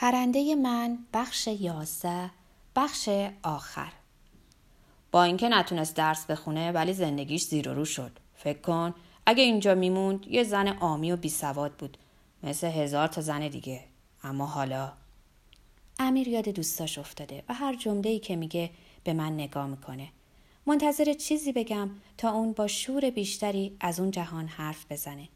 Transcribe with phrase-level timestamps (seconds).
[0.00, 2.30] پرنده من بخش یازده
[2.76, 3.08] بخش
[3.42, 3.92] آخر.
[5.10, 8.12] با اینکه نتونست درس بخونه ولی زندگیش زیر و رو شد.
[8.34, 8.94] فکر کن
[9.26, 11.98] اگه اینجا میموند یه زن آمی و بی سواد بود.
[12.42, 13.84] مثل هزار تا زن دیگه.
[14.22, 14.92] اما حالا.
[15.98, 18.70] امیر یاد دوستاش افتاده و هر جمله‌ای که میگه
[19.04, 20.08] به من نگاه می‌کنه.
[20.66, 25.28] منتظر چیزی بگم تا اون با شور بیشتری از اون جهان حرف بزنه.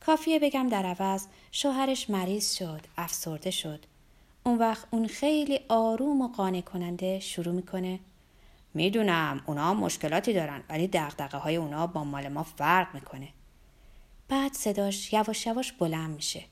[0.00, 3.86] کافیه بگم در عوض شوهرش مریض شد افسرده شد.
[4.44, 8.00] اون وقت اون خیلی آروم و قانع کننده شروع می‌کنه.
[8.74, 13.28] می‌دونم اونا مشکلاتی دارن ولی دقدقه های اونا با مال ما فرق می‌کنه.
[14.28, 16.42] بعد صداش یواش یواش بلند میشه.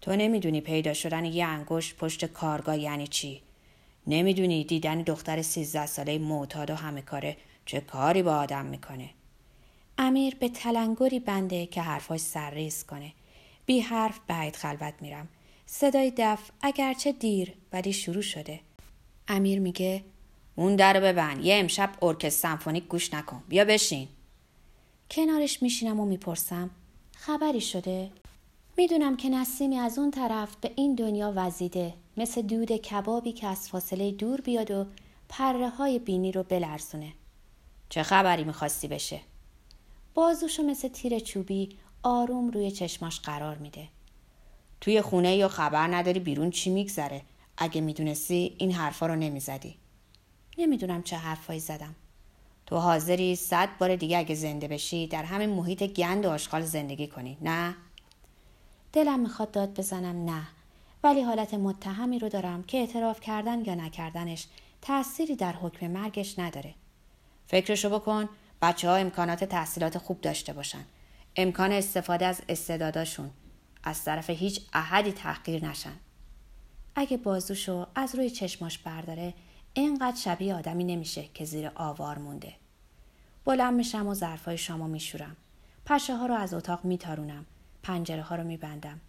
[0.00, 3.42] تو نمی‌دونی پیدا شدن یه انگشت پشت کارگاه یعنی چی؟
[4.06, 9.10] نمی‌دونی دیدن دختر سیزده ساله معتاد و همه کاره چه کاری با آدم می‌کنه.
[9.98, 13.12] امیر به تلنگری بنده که حرفاش سرریز کنه.
[13.66, 15.28] بی حرف بعید خلوت میرم.
[15.72, 18.60] صدای دف اگرچه دیر ولی شروع شده.
[19.28, 20.04] امیر میگه
[20.56, 24.08] اون در ببند یه امشب ارکستر سمفونیک گوش نکن بیا بشین.
[25.10, 26.70] کنارش میشینم و می‌پرسم
[27.16, 28.10] خبری شده؟
[28.76, 33.68] می‌دونم که نسیمی از اون طرف به این دنیا وزیده مثل دود کبابی که از
[33.68, 34.86] فاصله دور بیاد و
[35.28, 37.12] پره های بینی رو بلرزونه.
[37.88, 39.20] چه خبری می‌خواستی بشه؟
[40.14, 41.68] بازوشو مثل تیر چوبی
[42.02, 43.88] آروم روی چشماش قرار میده.
[44.80, 47.22] توی خونه یا خبر نداری بیرون چی میگذره؟
[47.56, 49.76] اگه می‌دونستی این حرفا رو نمی‌زدی.
[50.58, 51.94] نمی‌دونم چه حرفایی زدم.
[52.66, 57.06] تو حاضری صد بار دیگه اگه زنده بشی در همین محیط گند و آشغال زندگی
[57.06, 57.74] کنی نه؟
[58.92, 60.42] دلم می‌خواد داد بزنم نه.
[61.04, 64.46] ولی حالت متهمی رو دارم که اعتراف کردن یا نکردنش
[64.82, 66.74] تأثیری در حکم مرگش نداره.
[67.46, 68.28] فکرشو بکن
[68.62, 70.84] بچه ها امکانات تحصیلات خوب داشته باشن.
[71.36, 73.30] امکان استفاده از استعداداشون.
[73.84, 75.96] از طرف هیچ احدی تحقیر نشن.
[76.94, 79.34] اگه بازوشو از روی چشماش برداره
[79.74, 82.52] اینقدر شبیه آدمی نمیشه که زیر آوار مونده.
[83.44, 85.36] بلند میشم و ظرفای شامو میشورم.
[85.86, 87.46] پشه ها رو از اتاق میتارونم.
[87.82, 89.00] پنجره ها رو میبندم.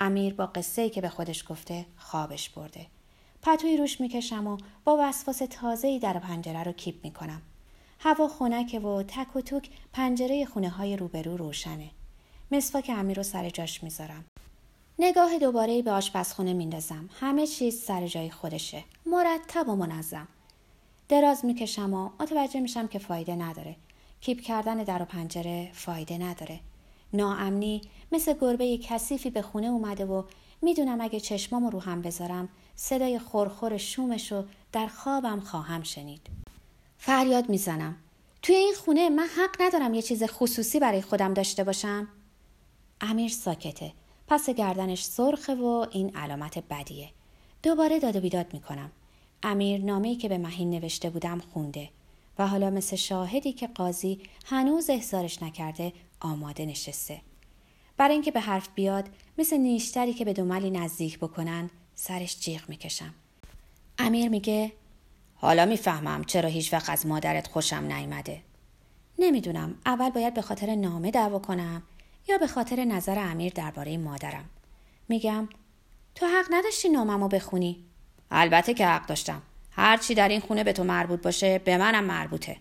[0.00, 2.86] امیر با قصه ای که به خودش گفته خوابش برده.
[3.42, 7.42] پتوی روش می‌کشم و با وسواس تازه در پنجره رو کیپ می‌کنم.
[7.98, 11.90] هوا خنکه و تک و توک پنجره خونه های روبرو روشنه.
[12.52, 14.24] مسواک امیر رو سر جاش می‌ذارم.
[14.98, 17.10] نگاه دوباره به آشپزخونه میندازم.
[17.20, 18.84] همه چیز سر جای خودشه.
[19.06, 20.28] مرتب و منظم.
[21.08, 23.76] دراز می‌کشم و متوجه میشم که فایده نداره.
[24.20, 26.60] کیپ کردن در و پنجره فایده نداره.
[27.12, 27.80] ناامنی
[28.12, 30.22] مثل گربه کثیفی به خونه اومده و
[30.62, 36.26] می‌دونم اگه چشمامو رو هم بذارم صدای خورخور شومش رو در خوابم خواهم شنید.
[36.98, 37.96] فریاد می‌زنم.
[38.42, 42.08] توی این خونه من حق ندارم یه چیز خصوصی برای خودم داشته باشم.
[43.02, 43.92] امیر ساکته.
[44.28, 47.10] پس گردنش سرخه و این علامت بدیه.
[47.62, 48.90] دوباره داد و بیداد می‌کنم.
[49.42, 51.90] امیر نامه‌ای که به مهین نوشته بودم خونده.
[52.38, 57.20] و حالا مثل شاهدی که قاضی هنوز احضارش نکرده آماده نشسته.
[57.96, 59.08] برای اینکه به حرف بیاد
[59.38, 63.14] مثل نیشتری که به دوملی نزدیک بکنن سرش جیغ می‌کشم.
[63.98, 64.72] امیر میگه
[65.34, 68.42] حالا می‌فهمم چرا هیچ وقت از مادرت خوشم نیامده
[69.18, 69.74] نمی‌دونم.
[69.86, 71.82] اول باید به خاطر نامه دعوا کنم.
[72.28, 74.44] یا به خاطر نظر امیر درباره مادرم.
[75.08, 75.48] میگم
[76.14, 77.84] تو حق نداشتی ناممو بخونی.
[78.30, 79.42] البته که حق داشتم.
[79.70, 82.56] هر چی در این خونه به تو مربوط باشه به منم مربوطه.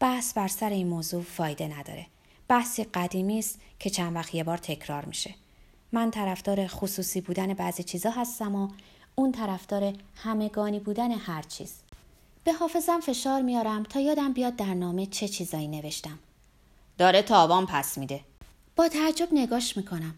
[0.00, 2.06] بحث بر سر این موضوع فایده نداره.
[2.48, 5.34] بحثی قدیمی است که چند وقت یه بار تکرار میشه.
[5.92, 8.68] من طرفدار خصوصی بودن بعضی چیزا هستم و
[9.14, 11.74] اون طرفدار همگانی بودن هر چیز.
[12.44, 16.18] به حافظم فشار میارم تا یادم بیاد در نامه چه چیزایی نوشتم.
[16.98, 18.20] داره تاوان پس میده.
[18.82, 20.14] با تعجب نگاش می‌کنم.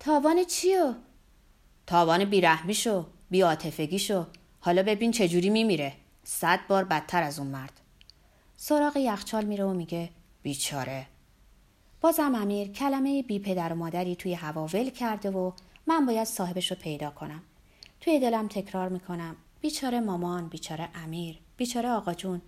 [0.00, 0.94] تاوان چیو؟
[1.86, 4.26] تاوان بیرحمیشو بیاتفگیشو
[4.60, 5.92] حالا ببین چجوری میمیره.
[6.24, 7.80] صد بار بدتر از اون مرد.
[8.56, 10.10] سراغ یخچال میره و میگه
[10.42, 11.06] بیچاره.
[12.00, 15.52] بازم امیر کلمه بی پدر و مادری توی هوا ول کرده و
[15.86, 17.42] من باید صاحبش رو پیدا کنم.
[18.00, 22.42] توی دلم تکرار می‌کنم بیچاره مامان بیچاره امیر بیچاره آقا جون.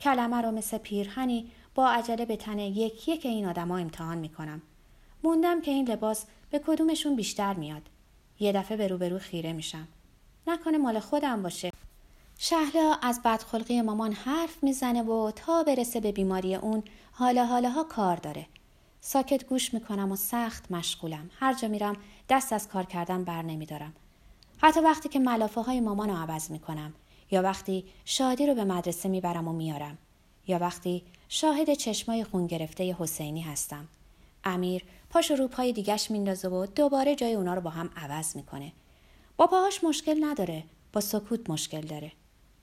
[0.00, 4.62] کلمه رو مثل پیرهنی با عجله به تن یک یک این آدما امتحان می‌کنم.
[5.26, 7.82] موندم که این لباس به کدومشون بیشتر میاد.
[8.40, 9.88] یه دفعه به روبرو خیره میشم.
[10.46, 11.70] نکنه مال خودم باشه.
[12.38, 16.82] شهلا از بدخلقی مامان حرف می‌زنه و تا برسه به بیماری اون
[17.12, 18.46] حالا حالاها کار داره.
[19.00, 21.30] ساکت گوش می‌کنم و سخت مشغولم.
[21.38, 21.96] هر جا میرم
[22.28, 23.92] دست از کار کردن بر نمیدارم.
[24.58, 26.94] حتی وقتی که ملافه های مامان رو عوض می‌کنم.
[27.30, 29.98] یا وقتی شادی رو به مدرسه می‌برم و میارم.
[30.46, 33.88] یا وقتی شاهد چشمای خون گرفته حسینی هستم.
[34.46, 38.72] امیر پاش و روپای دیگش میندازه و دوباره جای اونا رو با هم عوض می‌کنه.
[39.36, 42.12] با پاهاش مشکل نداره با سکوت مشکل داره.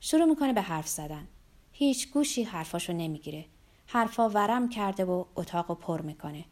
[0.00, 1.28] شروع می‌کنه به حرف زدن.
[1.72, 3.44] هیچ گوشی حرفاشو نمی‌گیره.
[3.86, 6.44] حرفا ورم کرده و اتاقو پر می‌کنه.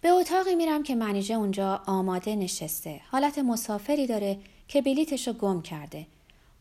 [0.00, 3.00] به اتاقی میرم که منیژه اونجا آماده نشسته.
[3.10, 4.38] حالت مسافری داره
[4.68, 6.06] که بلیتشو گم کرده.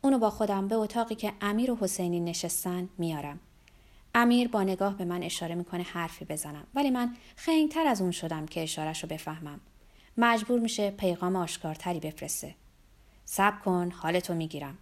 [0.01, 3.39] اونو با خودم به اتاقی که امیر و حسینی نشستن میارم.
[4.17, 6.67] امیر با نگاه به من اشاره می‌کنه حرفی بزنم.
[6.75, 9.59] ولی من خنگتر از اون شدم که اشارش رو بفهمم.
[10.17, 12.55] مجبور میشه پیغام آشکارتری بفرسته.
[13.25, 14.77] صبر کن حالتو می‌گیرم.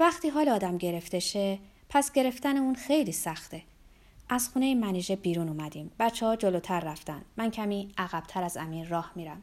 [0.00, 3.62] وقتی حال آدم گرفته شه پس گرفتن اون خیلی سخته.
[4.28, 5.90] از خونه منیژه بیرون اومدیم.
[5.98, 7.22] بچه ها جلوتر رفتن.
[7.36, 9.42] من کمی عقبتر از امیر راه میرم.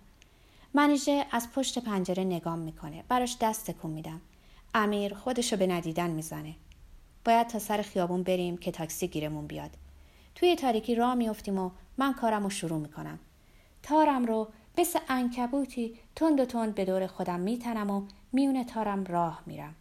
[0.74, 3.04] منیژه از پشت پنجره نگام می‌کنه.
[3.10, 4.22] براش دست تکون میدم.
[4.74, 6.56] امیر خودشو به ندیدن می‌زنه.
[7.26, 9.70] باید تا سر خیابون بریم که تاکسی گیرمون بیاد.
[10.36, 13.20] توی تاریکی راه میافتیم و من کارم رو شروع می‌کنم.
[13.84, 18.02] تارم رو مثل انکبوتی تند و تند به دور خودم میتنم و
[18.34, 19.76] میون تارم راه میرم.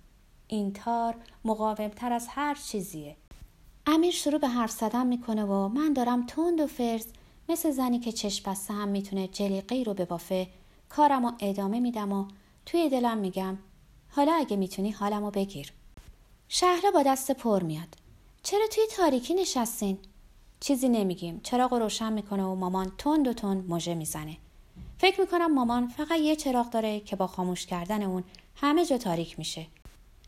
[0.48, 1.14] این تار
[1.44, 3.16] مقاومتر از هر چیزیه.
[3.86, 7.06] امیر شروع به حرف زدن می‌کنه و من دارم تند و فرز
[7.48, 10.48] مثل زنی که چشم بسته هم می‌تونه جلیقی رو ببافه.
[10.88, 12.26] کارم رو ادامه میدم و
[12.66, 13.58] توی دلم میگم
[14.10, 15.72] حالا اگه می‌تونی حالمو بگیر.
[16.48, 17.88] شهلا با دست پر میاد.
[18.42, 19.98] چرا توی تاریکی نشستین؟
[20.60, 21.40] چیزی نمیگیم.
[21.42, 24.36] چراغ روشن می‌کنه و مامان تند و تند موژه می‌زنه.
[24.98, 28.24] فکر می‌کنم مامان فقط یه چراغ داره که با خاموش کردن اون
[28.56, 29.66] همه جا تاریک میشه.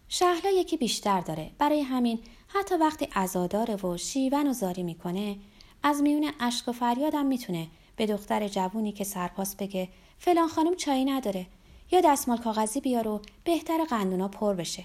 [0.08, 1.50] شهلا یکی بیشتر داره.
[1.58, 2.18] برای همین
[2.48, 5.36] حتی وقتی عزاداره و شیون و زاری می‌کنه
[5.82, 7.66] از میون اشک و فریادم می‌تونه
[7.96, 11.46] به دختر جوونی که سرپاس بگه فلان خانم چایی نداره.
[11.92, 14.84] یا دستمال کاغذی بیار و بهتر قندونا پر بشه.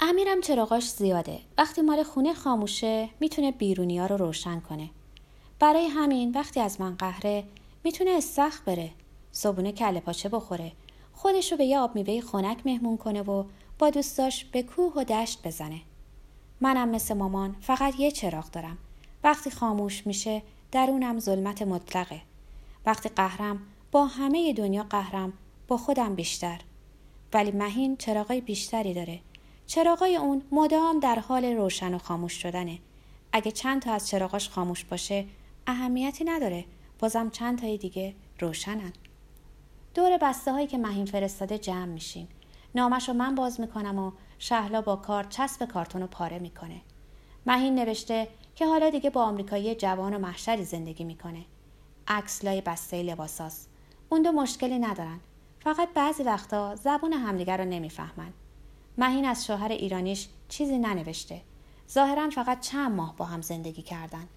[0.00, 1.38] امیرم چراغاش زیاده.
[1.58, 4.90] وقتی مال خونه خاموشه می‌تونه بیرونی ها رو روشن کنه.
[5.58, 7.44] برای همین وقتی از من قهره
[7.84, 8.90] می‌تونه استخ بره.
[9.32, 10.72] صبونه کله پاچه بخوره.
[11.12, 13.44] خودش رو به یه آب میوه خنک مهمون کنه و
[13.78, 15.80] با دوستاش به کوه و دشت بزنه.
[16.60, 18.78] منم مثل مامان فقط یه چراغ دارم.
[19.24, 20.42] وقتی خاموش میشه
[20.72, 22.20] درونم ظلمت مطلقه.
[22.86, 23.60] وقتی قهرم
[23.92, 25.32] با همه دنیا قهرم
[25.68, 26.60] با خودم بیشتر.
[27.32, 29.20] ولی مهین چراغای بیشتری داره.
[29.68, 32.78] چراغای اون مدام در حال روشن و خاموش شدنه.
[33.32, 35.26] اگه چند تا از چراغاش خاموش باشه
[35.66, 36.64] اهمیتی نداره.
[36.98, 38.92] بازم چند تای دیگه روشنن.
[39.94, 42.28] دور بسته هایی که مهین فرستاده جمع میشیم.
[42.74, 46.80] نامش رو من باز می‌کنم و شهلا با کار چسب کارتون رو پاره می‌کنه.
[47.46, 51.44] مهین نوشته که حالا دیگه با آمریکایی جوان و محشری زندگی می‌کنه.
[52.08, 53.70] عکس لای بسته لباساست.
[54.08, 55.20] اون دو مشکلی ندارن.
[55.60, 58.32] فقط بعضی وقتا زبون همدیگر رو نمی‌فهمن.
[59.00, 61.40] مهین از شوهر ایرانیش چیزی ننوشته.
[61.90, 64.28] ظاهرا فقط چند ماه با هم زندگی کردن.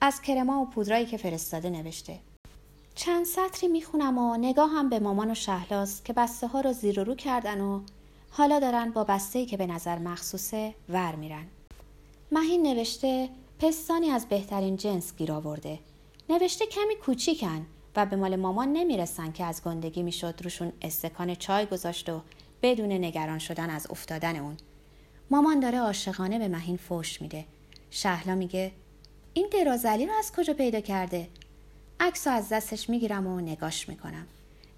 [0.00, 2.18] از کرما و پودرایی که فرستاده نوشته.
[2.94, 7.00] چند سطری می‌خونم و نگاه هم به مامان و شهلاست که بسته ها رو زیر
[7.00, 7.80] و رو کردن و
[8.30, 11.46] حالا دارن با بسته که به نظر مخصوصه ور میرن.
[12.32, 13.28] مهین نوشته
[13.58, 15.78] پستانی از بهترین جنس گیر آورده.
[16.28, 17.66] نوشته کمی کوچیکن
[17.96, 22.20] و به مال مامان نمی‌رسن که از گندگی می‌شد روشون استکان چای گذاشت و
[22.62, 24.56] بدون نگران شدن از افتادن اون.
[25.30, 27.44] مامان داره عاشقانه به مهین فوش میده.
[27.90, 28.72] شهلا میگه
[29.34, 31.28] این درازلی رو از کجا پیدا کرده؟
[32.00, 34.26] عکس از دستش می‌گیرم و نگاش می‌کنم.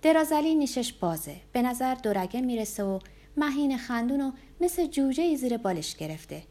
[0.03, 1.37] درازلی نیشش بازه.
[1.53, 2.99] به نظر دورگه می‌رسه و
[3.37, 6.43] مهین خندون مثل جوجه زیر بالش گرفته.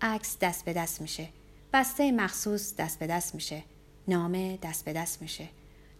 [0.00, 1.28] عکس دست به دست میشه.
[1.72, 3.62] بسته مخصوص دست به دست میشه.
[4.08, 5.48] نامه دست به دست میشه.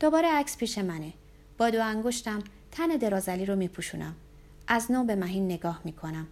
[0.01, 1.13] دوباره عکس پیش منه.
[1.59, 4.15] با دو انگشتم تن درازلی رو میپوشونم.
[4.69, 6.27] از نو به مهین نگاه می‌کنم.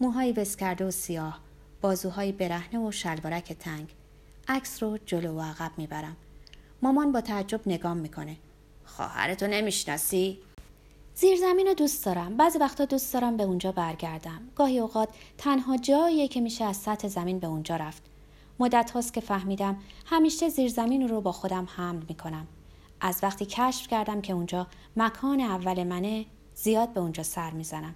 [0.00, 1.40] موهای وز کرده و سیاه
[1.80, 3.88] بازوهای برهنه و شلوارک تنگ.
[4.48, 6.16] عکس رو جلو و عقب می‌برم.
[6.82, 8.36] مامان با تعجب نگام می‌کنه.
[8.84, 10.38] خواهرتو نمی‌شناسی؟
[11.14, 12.36] زیرزمین رو دوست دارم.
[12.36, 14.40] بعضی وقتا دوست دارم به اونجا برگردم.
[14.56, 18.02] گاهی اوقات تنها جاییه که میشه از سطح زمین به اونجا رفت.
[18.60, 19.76] مدت هاست که فهمیدم
[20.06, 22.46] همیشه زیرزمین رو با خودم حمل می‌کنم.
[23.00, 24.66] از وقتی کشف کردم که اونجا
[24.96, 26.26] مکان اول منه
[26.62, 27.94] زیاد به اونجا سر می‌زنم.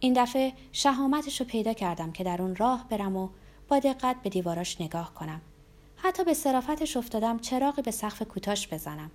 [0.00, 3.28] این دفعه شهامتش رو پیدا کردم که در اون راه برم و
[3.68, 5.40] با دقت به دیواراش نگاه کنم.
[5.96, 9.10] حتی به صرافتش افتادم چراغی به سقف کوتاش بزنم.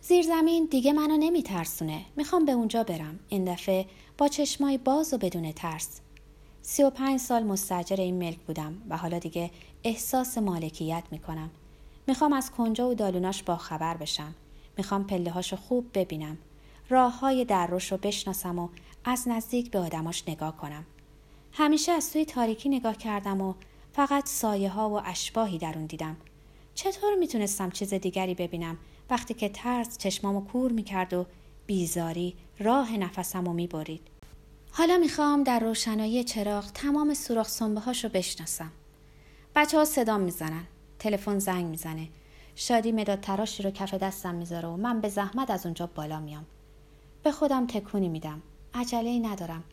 [0.00, 2.04] زیر زمین دیگه منو نمیترسونه.
[2.16, 3.20] می‌خوام به اونجا برم.
[3.28, 3.86] این دفعه
[4.18, 6.00] با چشمای باز و بدون ترس.
[6.62, 9.50] سی و پنج سال مستجر این ملک بودم و حالا دیگه
[9.84, 11.50] احساس مالکیت می‌کنم.
[12.06, 14.34] می‌خوام از کنجا و دالوناش با خبر بشم.
[14.78, 16.38] می‌خوام پله هاشو خوب ببینم.
[16.92, 18.68] راه های دروش رو بشناسم و
[19.04, 20.84] از نزدیک به آدماش نگاه کنم.
[21.52, 23.54] همیشه از توی تاریکی نگاه کردم و
[23.92, 26.16] فقط سایه ها و اشباهی در اون دیدم.
[26.74, 28.78] چطور می‌تونستم چیز دیگری ببینم
[29.10, 31.26] وقتی که ترس چشمامو کور می‌کرد و
[31.66, 34.02] بیزاری راه نفسم رو می‌برید؟
[34.72, 38.72] حالا می‌خوام در روشنایی چراغ تمام سوراخ سنبه هاش رو بشناسم.
[39.56, 40.64] بچه ها صدام می‌زنن
[40.98, 42.08] تلفن زنگ می‌زنه
[42.54, 46.46] شادی مداد تراشی رو کف دستم می‌ذاره و من به زحمت از اونجا بالا میام.
[47.22, 48.42] به خودم تکونی میدم.
[48.74, 49.64] عجله ای ندارم.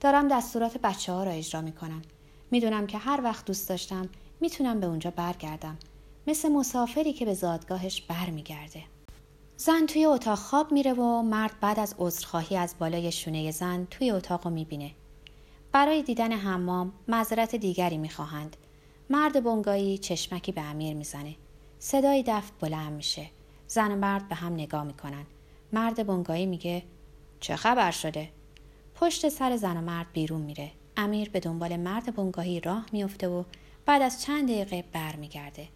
[0.00, 2.02] دارم دستورات بچه ها را اجرا می‌کنم.
[2.50, 4.08] می‌دونم که هر وقت دوست داشتم
[4.40, 5.78] می‌تونم به اونجا برگردم.
[6.26, 8.82] مثل مسافری که به زادگاهش برمیگرده.
[9.56, 14.10] زن توی اتاق خواب میره و مرد بعد از عذرخواهی از بالای شونه زن توی
[14.10, 14.90] اتاق رو می‌بینه.
[15.72, 18.56] برای دیدن حمام معذرت دیگری می‌خواهند.
[19.10, 21.36] مرد بنگایی چشمکی به امیر می‌زنه.
[21.78, 23.30] صدای دفت بلند میشه.
[23.66, 25.26] زن و مرد به هم نگاه می‌کنن.
[25.72, 26.82] مرد بنگایی میگه
[27.44, 28.28] چه خبر شده؟
[28.94, 30.70] پشت سر زن و مرد بیرون میره.
[30.96, 33.44] امیر به دنبال مرد بنگاهی راه میفته و
[33.86, 35.68] بعد از چند دقیقه برمیگرده.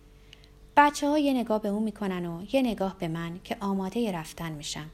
[0.77, 4.53] بچه ها یه نگاه به اون می‌کنن و یه نگاه به من که آماده رفتن
[4.53, 4.91] میشم.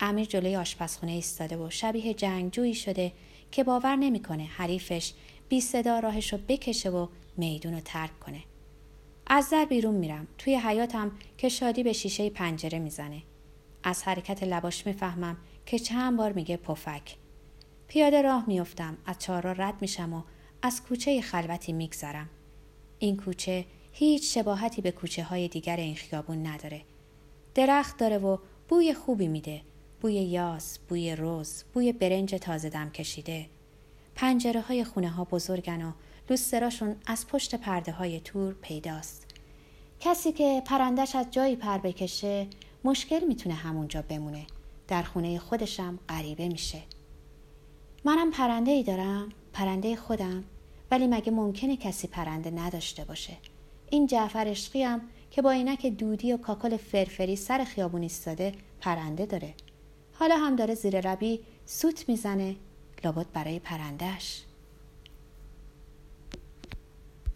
[0.00, 3.12] امیر جلوی آشپزخونه ایستاده و شبیه جنگجویی شده
[3.52, 5.12] که باور نمی‌کنه حریفش
[5.48, 8.42] بی صدا راهش رو بکشه و میدون رو ترک کنه.
[9.26, 10.26] از در بیرون میرم.
[10.38, 13.22] توی حیاتم که شادی به شیشه پنجره می‌زنه.
[13.82, 15.36] از حرکت لباش می‌فهمم
[15.68, 17.16] که چند بار میگه پفک.
[17.88, 20.22] پیاده راه میافتم از چهارراه رد میشم و
[20.62, 22.28] از کوچه خلوتی میگذرم.
[22.98, 26.82] این کوچه هیچ شباهتی به کوچه های دیگر این خیابون نداره.
[27.54, 29.60] درخت داره و بوی خوبی میده.
[30.00, 33.46] بوی یاس، بوی روز، بوی برنج تازه دم کشیده.
[34.14, 35.92] پنجره های خونه ها بزرگن و
[36.30, 39.26] لوستراشون از پشت پرده های تور پیداست.
[40.00, 42.46] کسی که پرندش از جایی پر بکشه
[42.84, 44.46] مشکل می‌تونه همونجا بمونه.
[44.88, 46.82] در خونه خودشم غریبه میشه.
[48.04, 50.44] منم پرنده ای دارم پرنده خودم
[50.90, 53.36] ولی مگه ممکنه کسی پرنده نداشته باشه؟
[53.90, 59.26] این جعفر عشقی هم که با اینک دودی و کاکل فرفری سر خیابون ایستاده پرنده
[59.26, 59.54] داره.
[60.12, 62.56] حالا هم داره زیر ربی سوت می‌زنه
[63.04, 64.44] لابد برای پرندهش